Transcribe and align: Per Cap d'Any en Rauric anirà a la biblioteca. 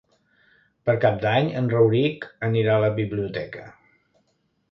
Per 0.89 0.95
Cap 1.03 1.19
d'Any 1.25 1.51
en 1.59 1.67
Rauric 1.75 2.25
anirà 2.49 2.77
a 2.79 2.83
la 2.87 2.91
biblioteca. 3.01 3.67